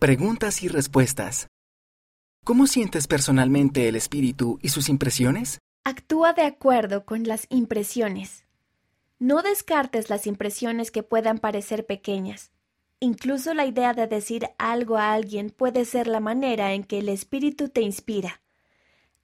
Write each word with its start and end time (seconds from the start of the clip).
Preguntas 0.00 0.62
y 0.62 0.68
respuestas. 0.68 1.48
¿Cómo 2.44 2.68
sientes 2.68 3.08
personalmente 3.08 3.88
el 3.88 3.96
espíritu 3.96 4.60
y 4.62 4.68
sus 4.68 4.88
impresiones? 4.88 5.58
Actúa 5.82 6.34
de 6.34 6.42
acuerdo 6.42 7.04
con 7.04 7.24
las 7.24 7.48
impresiones. 7.50 8.44
No 9.18 9.42
descartes 9.42 10.08
las 10.08 10.28
impresiones 10.28 10.92
que 10.92 11.02
puedan 11.02 11.38
parecer 11.38 11.84
pequeñas. 11.84 12.52
Incluso 13.00 13.54
la 13.54 13.66
idea 13.66 13.92
de 13.92 14.06
decir 14.06 14.50
algo 14.56 14.98
a 14.98 15.14
alguien 15.14 15.50
puede 15.50 15.84
ser 15.84 16.06
la 16.06 16.20
manera 16.20 16.74
en 16.74 16.84
que 16.84 17.00
el 17.00 17.08
espíritu 17.08 17.68
te 17.68 17.80
inspira. 17.80 18.40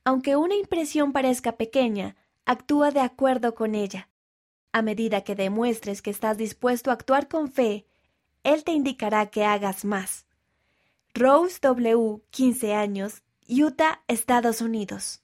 Aunque 0.03 0.35
una 0.35 0.57
impresión 0.57 1.13
parezca 1.13 1.57
pequeña, 1.57 2.17
actúa 2.47 2.91
de 2.91 2.99
acuerdo 2.99 3.55
con 3.55 3.77
ella. 3.77 4.09
A 4.73 4.83
medida 4.83 5.21
que 5.21 5.37
demuestres 5.37 6.03
que 6.03 6.11
estás 6.11 6.37
dispuesto 6.37 6.91
a 6.91 6.95
actuar 6.95 7.29
con 7.29 7.53
fe, 7.53 7.87
Él 8.43 8.65
te 8.65 8.73
indicará 8.73 9.27
que 9.27 9.45
hagas 9.45 9.85
más. 9.85 10.27
Rose 11.17 11.59
W., 11.63 12.23
15 12.31 12.75
años, 12.75 13.23
Utah, 13.49 14.03
Estados 14.09 14.61
Unidos. 14.61 15.23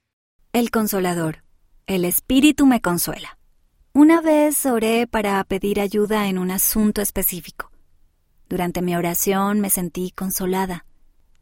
El 0.52 0.70
Consolador. 0.70 1.42
El 1.88 2.04
Espíritu 2.04 2.64
me 2.64 2.80
consuela. 2.80 3.38
Una 3.92 4.20
vez 4.20 4.66
oré 4.66 5.08
para 5.08 5.42
pedir 5.42 5.80
ayuda 5.80 6.28
en 6.28 6.38
un 6.38 6.52
asunto 6.52 7.02
específico. 7.02 7.72
Durante 8.48 8.82
mi 8.82 8.94
oración 8.94 9.58
me 9.58 9.68
sentí 9.68 10.12
consolada. 10.12 10.86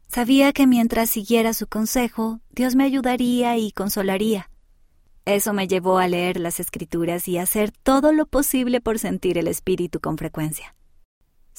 Sabía 0.07 0.51
que 0.51 0.65
mientras 0.65 1.11
siguiera 1.11 1.53
su 1.53 1.67
consejo, 1.67 2.39
Dios 2.49 2.73
me 2.73 2.85
ayudaría 2.85 3.55
y 3.57 3.71
consolaría. 3.71 4.49
Eso 5.25 5.53
me 5.53 5.67
llevó 5.67 5.99
a 5.99 6.07
leer 6.07 6.39
las 6.39 6.59
escrituras 6.59 7.27
y 7.27 7.37
hacer 7.37 7.71
todo 7.71 8.13
lo 8.13 8.25
posible 8.25 8.81
por 8.81 8.97
sentir 8.97 9.37
el 9.37 9.47
Espíritu 9.47 9.99
con 9.99 10.17
frecuencia. 10.17 10.73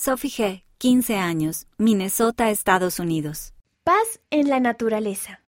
Sophie 0.02 0.30
G., 0.30 0.64
15 0.78 1.16
años, 1.16 1.66
Minnesota, 1.76 2.48
Estados 2.48 2.98
Unidos. 3.00 3.52
Paz 3.84 4.22
en 4.30 4.48
la 4.48 4.58
naturaleza. 4.58 5.42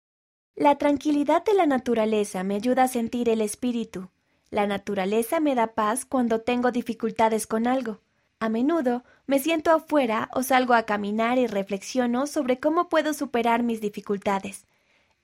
La 0.58 0.78
tranquilidad 0.78 1.46
de 1.46 1.54
la 1.54 1.66
naturaleza 1.66 2.44
me 2.44 2.56
ayuda 2.56 2.84
a 2.84 2.88
sentir 2.90 3.30
el 3.30 3.40
espíritu. 3.40 4.10
La 4.50 4.68
naturaleza 4.68 5.40
me 5.40 5.56
da 5.56 5.68
paz 5.68 6.04
cuando 6.04 6.42
tengo 6.42 6.72
dificultades 6.72 7.48
con 7.48 7.66
algo. 7.66 8.02
A 8.42 8.50
menudo 8.50 9.06
me 9.26 9.40
siento 9.40 9.72
afuera 9.72 10.28
o 10.34 10.44
salgo 10.44 10.74
a 10.74 10.84
caminar 10.84 11.38
y 11.38 11.48
reflexiono 11.48 12.28
sobre 12.28 12.60
cómo 12.60 12.90
puedo 12.90 13.14
superar 13.14 13.64
mis 13.64 13.80
dificultades. 13.80 14.66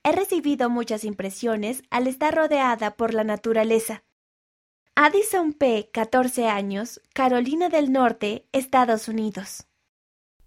He 0.04 0.12
recibido 0.12 0.70
muchas 0.70 1.04
impresiones 1.04 1.82
al 1.90 2.06
estar 2.06 2.34
rodeada 2.34 2.96
por 2.96 3.12
la 3.12 3.24
naturaleza. 3.24 4.04
Addison 5.00 5.52
P., 5.52 5.90
14 5.92 6.48
años, 6.48 7.00
Carolina 7.14 7.68
del 7.68 7.92
Norte, 7.92 8.48
Estados 8.50 9.06
Unidos. 9.06 9.68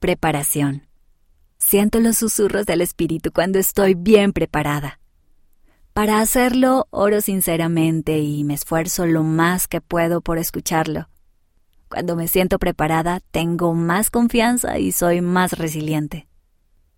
Preparación. 0.02 0.90
Siento 1.58 2.02
los 2.02 2.18
susurros 2.18 2.66
del 2.66 2.82
espíritu 2.82 3.32
cuando 3.32 3.60
estoy 3.60 3.94
bien 3.94 4.34
preparada. 4.34 5.00
Para 5.94 6.20
hacerlo, 6.20 6.90
oro 6.90 7.22
sinceramente 7.22 8.20
y 8.20 8.44
me 8.44 8.56
esfuerzo 8.56 9.06
lo 9.06 9.24
más 9.24 9.70
que 9.70 9.80
puedo 9.80 10.20
por 10.20 10.38
escucharlo. 10.38 11.08
Cuando 11.90 12.18
me 12.18 12.28
siento 12.28 12.60
preparada, 12.60 13.22
tengo 13.32 13.74
más 13.74 14.10
confianza 14.10 14.80
y 14.80 14.92
soy 14.92 15.22
más 15.22 15.54
resiliente. 15.54 16.28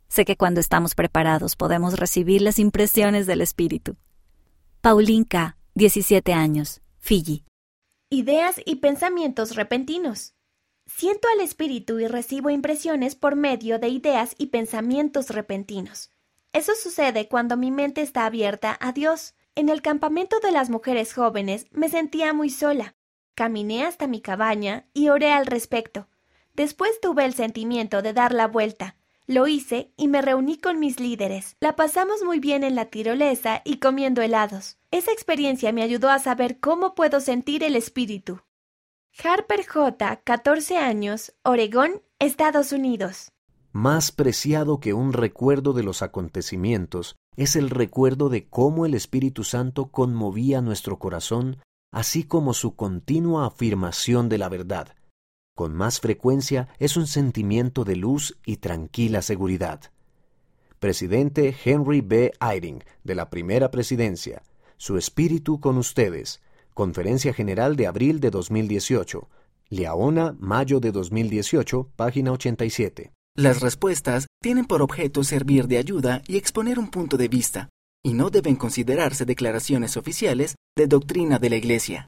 Sé 0.08 0.26
que 0.26 0.38
cuando 0.38 0.60
estamos 0.60 0.96
preparados 0.96 1.56
podemos 1.56 2.00
recibir 2.00 2.42
las 2.42 2.58
impresiones 2.58 3.28
del 3.28 3.42
espíritu. 3.42 3.96
Pauline 4.82 5.26
K., 5.26 5.56
17 5.76 6.34
años, 6.34 6.83
Fiji. 7.06 7.44
Ideas 8.10 8.62
y 8.66 8.76
pensamientos 8.76 9.58
repentinos. 9.58 10.36
Siento 10.86 11.28
al 11.34 11.42
espíritu 11.42 12.00
y 12.00 12.08
recibo 12.08 12.50
impresiones 12.50 13.16
por 13.16 13.36
medio 13.36 13.78
de 13.78 13.90
ideas 13.90 14.36
y 14.38 14.48
pensamientos 14.48 15.30
repentinos. 15.30 16.12
Eso 16.54 16.72
sucede 16.82 17.28
cuando 17.28 17.58
mi 17.58 17.72
mente 17.72 18.02
está 18.02 18.26
abierta 18.26 18.78
a 18.80 18.94
Dios. 18.94 19.36
En 19.54 19.68
el 19.68 19.82
campamento 19.82 20.40
de 20.40 20.52
las 20.52 20.70
mujeres 20.70 21.14
jóvenes 21.14 21.68
me 21.72 21.90
sentía 21.90 22.32
muy 22.32 22.50
sola. 22.50 22.96
Caminé 23.36 23.84
hasta 23.84 24.08
mi 24.08 24.22
cabaña 24.22 24.88
y 24.94 25.10
oré 25.10 25.34
al 25.34 25.46
respecto. 25.46 26.08
Después 26.54 27.02
tuve 27.02 27.26
el 27.26 27.34
sentimiento 27.34 28.02
de 28.02 28.14
dar 28.14 28.32
la 28.32 28.48
vuelta. 28.48 28.96
Lo 29.26 29.48
hice 29.48 29.94
y 29.96 30.10
me 30.10 30.22
reuní 30.22 30.58
con 30.58 30.80
mis 30.80 31.00
líderes. 31.00 31.56
La 31.62 31.78
pasamos 31.78 32.24
muy 32.26 32.40
bien 32.40 32.64
en 32.64 32.76
la 32.76 32.86
tirolesa 32.86 33.62
y 33.64 33.78
comiendo 33.78 34.22
helados. 34.22 34.78
Esa 34.92 35.14
experiencia 35.14 35.72
me 35.72 35.82
ayudó 35.82 36.10
a 36.10 36.20
saber 36.20 36.60
cómo 36.60 36.94
puedo 36.94 37.22
sentir 37.22 37.64
el 37.64 37.78
espíritu. 37.78 38.42
Harper 39.24 39.66
J., 39.66 40.22
14 40.24 40.78
años, 40.78 41.34
Oregón, 41.44 42.02
Estados 42.20 42.74
Unidos. 42.74 43.32
Más 43.72 44.12
preciado 44.12 44.80
que 44.80 44.94
un 44.94 45.14
recuerdo 45.14 45.72
de 45.72 45.84
los 45.84 46.02
acontecimientos 46.02 47.16
es 47.38 47.56
el 47.56 47.70
recuerdo 47.70 48.28
de 48.30 48.48
cómo 48.50 48.86
el 48.86 48.94
Espíritu 48.94 49.44
Santo 49.44 49.88
conmovía 49.90 50.62
nuestro 50.62 51.00
corazón, 51.00 51.58
así 51.92 52.24
como 52.24 52.54
su 52.54 52.76
continua 52.76 53.48
afirmación 53.48 54.30
de 54.30 54.38
la 54.38 54.50
verdad. 54.50 54.90
Con 55.56 55.76
más 55.76 56.00
frecuencia 56.00 56.68
es 56.80 56.98
un 56.98 57.06
sentimiento 57.06 57.84
de 57.84 57.96
luz 57.96 58.36
y 58.44 58.58
tranquila 58.58 59.22
seguridad. 59.22 59.82
Presidente 60.80 61.56
Henry 61.64 62.02
B. 62.02 62.34
Eyring, 62.42 62.84
de 63.04 63.16
la 63.16 63.30
Primera 63.30 63.70
Presidencia, 63.70 64.42
su 64.78 64.98
espíritu 64.98 65.60
con 65.60 65.78
ustedes, 65.78 66.42
Conferencia 66.74 67.34
General 67.34 67.76
de 67.76 67.86
abril 67.86 68.20
de 68.20 68.32
2018. 68.32 69.30
Leona, 69.70 70.36
mayo 70.40 70.80
de 70.80 70.92
2018, 70.92 71.88
página 71.96 72.32
87. 72.32 73.12
Las 73.36 73.62
respuestas 73.62 74.26
tienen 74.42 74.66
por 74.66 74.82
objeto 74.82 75.24
servir 75.24 75.68
de 75.68 75.78
ayuda 75.78 76.24
y 76.28 76.38
exponer 76.38 76.80
un 76.80 76.90
punto 76.90 77.16
de 77.16 77.28
vista, 77.28 77.70
y 78.04 78.14
no 78.14 78.32
deben 78.32 78.56
considerarse 78.56 79.26
declaraciones 79.26 79.98
oficiales 79.98 80.56
de 80.76 80.88
doctrina 80.88 81.38
de 81.38 81.50
la 81.52 81.56
Iglesia. 81.58 82.02